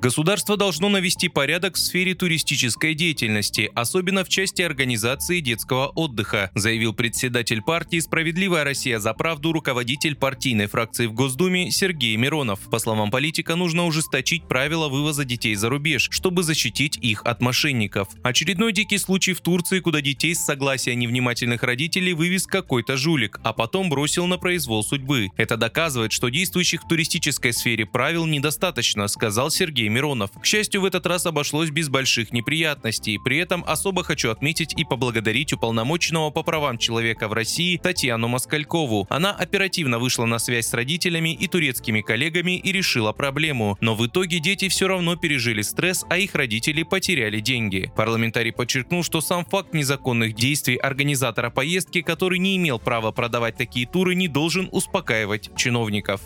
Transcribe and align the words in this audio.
Государство 0.00 0.56
должно 0.56 0.88
навести 0.88 1.28
порядок 1.28 1.74
в 1.74 1.78
сфере 1.80 2.14
туристической 2.14 2.94
деятельности, 2.94 3.68
особенно 3.74 4.24
в 4.24 4.28
части 4.28 4.62
организации 4.62 5.40
детского 5.40 5.88
отдыха, 5.88 6.52
заявил 6.54 6.94
председатель 6.94 7.62
партии 7.62 7.98
«Справедливая 7.98 8.62
Россия 8.62 9.00
за 9.00 9.12
правду» 9.12 9.50
руководитель 9.50 10.14
партийной 10.14 10.68
фракции 10.68 11.06
в 11.06 11.14
Госдуме 11.14 11.72
Сергей 11.72 12.14
Миронов. 12.14 12.60
По 12.70 12.78
словам 12.78 13.10
политика, 13.10 13.56
нужно 13.56 13.86
ужесточить 13.86 14.46
правила 14.46 14.88
вывоза 14.88 15.24
детей 15.24 15.56
за 15.56 15.68
рубеж, 15.68 16.06
чтобы 16.12 16.44
защитить 16.44 16.96
их 16.98 17.22
от 17.24 17.40
мошенников. 17.40 18.06
Очередной 18.22 18.72
дикий 18.72 18.98
случай 18.98 19.32
в 19.32 19.40
Турции, 19.40 19.80
куда 19.80 20.00
детей 20.00 20.36
с 20.36 20.44
согласия 20.44 20.94
невнимательных 20.94 21.64
родителей 21.64 22.12
вывез 22.12 22.46
какой-то 22.46 22.96
жулик, 22.96 23.40
а 23.42 23.52
потом 23.52 23.90
бросил 23.90 24.28
на 24.28 24.38
произвол 24.38 24.84
судьбы. 24.84 25.30
Это 25.36 25.56
доказывает 25.56 26.12
что 26.12 26.28
действующих 26.28 26.84
в 26.84 26.88
туристической 26.88 27.52
сфере 27.52 27.84
правил 27.84 28.26
недостаточно, 28.26 29.08
сказал 29.08 29.50
Сергей 29.50 29.87
Миронов. 29.88 30.30
К 30.40 30.44
счастью, 30.44 30.80
в 30.80 30.84
этот 30.84 31.06
раз 31.06 31.26
обошлось 31.26 31.70
без 31.70 31.88
больших 31.88 32.32
неприятностей. 32.32 33.18
При 33.18 33.38
этом 33.38 33.64
особо 33.66 34.04
хочу 34.04 34.30
отметить 34.30 34.74
и 34.78 34.84
поблагодарить 34.84 35.52
уполномоченного 35.52 36.30
по 36.30 36.42
правам 36.42 36.78
человека 36.78 37.28
в 37.28 37.32
России 37.32 37.76
Татьяну 37.76 38.28
Москалькову. 38.28 39.06
Она 39.10 39.32
оперативно 39.32 39.98
вышла 39.98 40.24
на 40.26 40.38
связь 40.38 40.66
с 40.66 40.74
родителями 40.74 41.34
и 41.34 41.46
турецкими 41.48 42.00
коллегами 42.00 42.58
и 42.58 42.72
решила 42.72 43.12
проблему. 43.12 43.76
Но 43.80 43.94
в 43.94 44.06
итоге 44.06 44.38
дети 44.38 44.68
все 44.68 44.88
равно 44.88 45.16
пережили 45.16 45.62
стресс, 45.62 46.04
а 46.08 46.18
их 46.18 46.34
родители 46.34 46.82
потеряли 46.82 47.40
деньги. 47.40 47.92
Парламентарий 47.96 48.52
подчеркнул, 48.52 49.02
что 49.02 49.20
сам 49.20 49.44
факт 49.44 49.74
незаконных 49.74 50.34
действий 50.34 50.76
организатора 50.76 51.50
поездки, 51.50 52.02
который 52.02 52.38
не 52.38 52.56
имел 52.56 52.78
права 52.78 53.10
продавать 53.12 53.56
такие 53.56 53.86
туры, 53.86 54.14
не 54.14 54.28
должен 54.28 54.68
успокаивать 54.72 55.50
чиновников. 55.56 56.20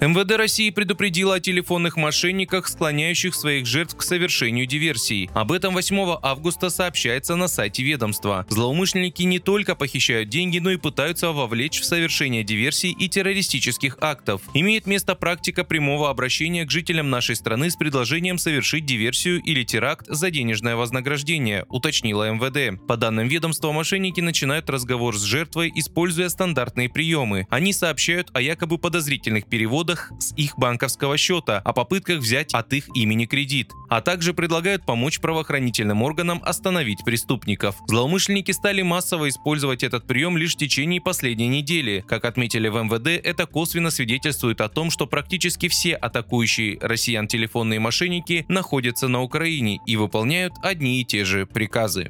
МВД 0.00 0.32
России 0.38 0.70
предупредила 0.70 1.34
о 1.34 1.40
телефонных 1.40 1.98
мошенниках, 1.98 2.68
склоняющих 2.68 3.34
своих 3.34 3.66
жертв 3.66 3.96
к 3.96 4.02
совершению 4.02 4.64
диверсий. 4.64 5.28
Об 5.34 5.52
этом 5.52 5.74
8 5.74 6.16
августа 6.22 6.70
сообщается 6.70 7.36
на 7.36 7.48
сайте 7.48 7.82
ведомства. 7.82 8.46
Злоумышленники 8.48 9.24
не 9.24 9.40
только 9.40 9.74
похищают 9.74 10.30
деньги, 10.30 10.58
но 10.58 10.70
и 10.70 10.78
пытаются 10.78 11.32
вовлечь 11.32 11.80
в 11.80 11.84
совершение 11.84 12.44
диверсий 12.44 12.92
и 12.92 13.10
террористических 13.10 13.98
актов. 14.00 14.40
Имеет 14.54 14.86
место 14.86 15.14
практика 15.14 15.64
прямого 15.64 16.08
обращения 16.08 16.64
к 16.64 16.70
жителям 16.70 17.10
нашей 17.10 17.36
страны 17.36 17.68
с 17.68 17.76
предложением 17.76 18.38
совершить 18.38 18.86
диверсию 18.86 19.42
или 19.42 19.64
теракт 19.64 20.06
за 20.08 20.30
денежное 20.30 20.76
вознаграждение, 20.76 21.66
уточнила 21.68 22.32
МВД. 22.32 22.80
По 22.88 22.96
данным 22.96 23.28
ведомства, 23.28 23.70
мошенники 23.70 24.22
начинают 24.22 24.70
разговор 24.70 25.14
с 25.18 25.22
жертвой, 25.22 25.70
используя 25.74 26.30
стандартные 26.30 26.88
приемы. 26.88 27.46
Они 27.50 27.74
сообщают 27.74 28.30
о 28.32 28.40
якобы 28.40 28.78
подозрительных 28.78 29.44
переводах 29.44 29.89
доходах 29.90 30.12
с 30.18 30.32
их 30.36 30.58
банковского 30.58 31.16
счета, 31.16 31.58
о 31.58 31.72
попытках 31.72 32.18
взять 32.18 32.54
от 32.54 32.72
их 32.72 32.84
имени 32.94 33.26
кредит, 33.26 33.72
а 33.88 34.00
также 34.00 34.34
предлагают 34.34 34.84
помочь 34.84 35.20
правоохранительным 35.20 36.02
органам 36.02 36.40
остановить 36.44 37.04
преступников. 37.04 37.76
Злоумышленники 37.88 38.52
стали 38.52 38.82
массово 38.82 39.28
использовать 39.28 39.82
этот 39.82 40.06
прием 40.06 40.36
лишь 40.36 40.54
в 40.54 40.58
течение 40.58 41.00
последней 41.00 41.48
недели. 41.48 42.04
Как 42.06 42.24
отметили 42.24 42.68
в 42.68 42.82
МВД, 42.82 43.08
это 43.22 43.46
косвенно 43.46 43.90
свидетельствует 43.90 44.60
о 44.60 44.68
том, 44.68 44.90
что 44.90 45.06
практически 45.06 45.68
все 45.68 45.94
атакующие 45.94 46.78
россиян 46.80 47.26
телефонные 47.26 47.80
мошенники 47.80 48.44
находятся 48.48 49.08
на 49.08 49.22
Украине 49.22 49.80
и 49.86 49.96
выполняют 49.96 50.54
одни 50.62 51.00
и 51.00 51.04
те 51.04 51.24
же 51.24 51.46
приказы. 51.46 52.08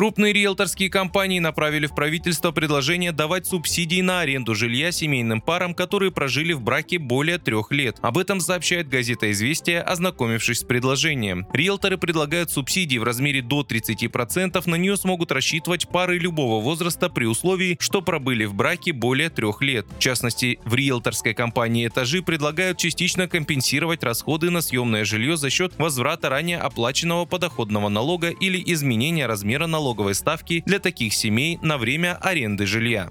Крупные 0.00 0.32
риэлторские 0.32 0.88
компании 0.88 1.40
направили 1.40 1.86
в 1.86 1.94
правительство 1.94 2.52
предложение 2.52 3.12
давать 3.12 3.46
субсидии 3.46 4.00
на 4.00 4.20
аренду 4.20 4.54
жилья 4.54 4.92
семейным 4.92 5.42
парам, 5.42 5.74
которые 5.74 6.10
прожили 6.10 6.54
в 6.54 6.62
браке 6.62 6.98
более 6.98 7.36
трех 7.36 7.70
лет. 7.70 7.98
Об 8.00 8.16
этом 8.16 8.40
сообщает 8.40 8.88
газета 8.88 9.30
«Известия», 9.30 9.82
ознакомившись 9.82 10.60
с 10.60 10.64
предложением. 10.64 11.46
Риэлторы 11.52 11.98
предлагают 11.98 12.50
субсидии 12.50 12.96
в 12.96 13.02
размере 13.02 13.42
до 13.42 13.60
30%, 13.60 14.62
на 14.70 14.74
нее 14.76 14.96
смогут 14.96 15.32
рассчитывать 15.32 15.86
пары 15.86 16.16
любого 16.16 16.62
возраста 16.62 17.10
при 17.10 17.26
условии, 17.26 17.76
что 17.78 18.00
пробыли 18.00 18.46
в 18.46 18.54
браке 18.54 18.94
более 18.94 19.28
трех 19.28 19.60
лет. 19.60 19.86
В 19.98 19.98
частности, 19.98 20.60
в 20.64 20.74
риэлторской 20.74 21.34
компании 21.34 21.86
«Этажи» 21.86 22.22
предлагают 22.22 22.78
частично 22.78 23.28
компенсировать 23.28 24.02
расходы 24.02 24.48
на 24.48 24.62
съемное 24.62 25.04
жилье 25.04 25.36
за 25.36 25.50
счет 25.50 25.74
возврата 25.76 26.30
ранее 26.30 26.56
оплаченного 26.56 27.26
подоходного 27.26 27.90
налога 27.90 28.30
или 28.30 28.62
изменения 28.64 29.26
размера 29.26 29.66
налога 29.66 29.89
налоговой 29.90 30.14
ставки 30.14 30.62
для 30.66 30.78
таких 30.78 31.12
семей 31.12 31.58
на 31.62 31.76
время 31.76 32.16
аренды 32.20 32.64
жилья. 32.64 33.10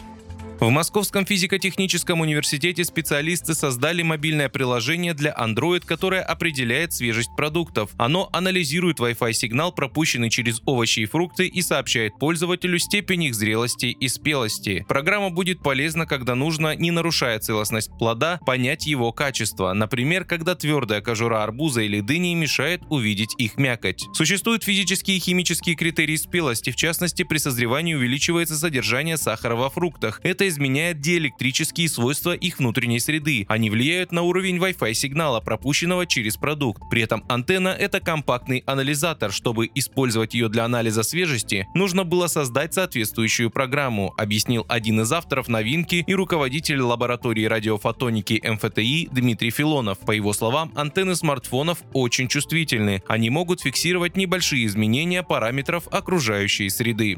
В 0.59 0.70
Московском 0.72 1.25
физико-техническом 1.25 2.20
университете 2.20 2.84
специалисты 2.84 3.53
создали 3.53 4.02
мобильное 4.02 4.50
приложение 4.50 5.14
для 5.14 5.34
Android, 5.34 5.86
которое 5.86 6.22
определяет 6.22 6.92
свежесть 6.92 7.34
продуктов. 7.38 7.92
Оно 7.97 8.28
анализирует 8.34 9.00
Wi-Fi 9.00 9.31
сигнал, 9.31 9.72
пропущенный 9.72 10.30
через 10.30 10.62
овощи 10.66 11.00
и 11.00 11.06
фрукты, 11.06 11.48
и 11.48 11.62
сообщает 11.62 12.19
пользователю 12.19 12.78
степень 12.78 13.24
их 13.24 13.36
зрелости 13.36 13.86
и 13.86 14.08
спелости. 14.09 14.86
Программа 14.90 15.30
будет 15.30 15.64
полезна, 15.64 16.06
когда 16.06 16.36
нужно, 16.36 16.75
не 16.75 16.92
нарушая 16.92 17.40
целостность 17.40 17.92
плода, 17.98 18.42
понять 18.46 18.86
его 18.86 19.14
качество. 19.14 19.72
Например, 19.72 20.25
когда 20.25 20.56
твердая 20.56 21.00
кожура 21.00 21.42
арбуза 21.42 21.84
или 21.84 22.02
дыни 22.02 22.36
мешает 22.36 22.81
увидеть 22.90 23.34
их 23.38 23.56
мякоть. 23.56 24.08
Существуют 24.14 24.66
физические 24.66 25.18
и 25.18 25.22
химические 25.22 25.78
критерии 25.78 26.18
спелости, 26.18 26.72
в 26.72 26.75
частности, 26.75 27.24
при 27.24 27.38
созревании 27.38 27.94
увеличивается 27.94 28.58
содержание 28.58 29.16
сахара 29.16 29.56
во 29.56 29.69
фруктах. 29.69 30.19
Это 30.22 30.49
изменяет 30.50 31.00
диэлектрические 31.00 31.88
свойства 31.88 32.34
их 32.34 32.60
внутренней 32.60 33.00
среды. 33.00 33.46
Они 33.48 33.70
влияют 33.70 34.12
на 34.12 34.24
уровень 34.24 34.58
Wi-Fi 34.58 34.94
сигнала, 34.94 35.40
пропущенного 35.40 36.06
через 36.06 36.38
продукт. 36.38 36.84
При 36.90 37.02
этом 37.02 37.24
антенна– 37.30 37.70
это 37.80 38.00
компактный 38.00 38.64
анализатор. 38.66 39.32
Чтобы 39.32 39.70
использовать 39.76 40.34
ее 40.34 40.50
для 40.50 40.66
анализа 40.66 41.04
свежести, 41.04 41.68
нужно 41.74 42.04
было 42.04 42.28
создать 42.28 42.74
соответствующую 42.74 43.50
программу, 43.50 44.14
объяснил 44.18 44.66
один 44.68 45.02
из 45.02 45.12
авторов 45.12 45.48
новинки 45.48 46.04
и 46.06 46.14
руководитель 46.14 46.81
лаборатории 46.81 47.46
радиофотоники 47.46 48.42
МФТИ 48.44 49.10
Дмитрий 49.12 49.52
Филонов. 49.52 50.00
По 50.00 50.12
его 50.12 50.34
словам, 50.34 50.72
антенны 50.76 51.16
смартфонов 51.16 51.80
очень 51.94 52.28
чувствительны. 52.28 53.04
Они 53.08 53.30
могут 53.30 53.62
фиксировать 53.62 54.18
небольшие 54.18 54.66
изменения 54.66 55.24
параметров 55.24 55.88
окружающей 55.92 56.70
среды. 56.70 57.18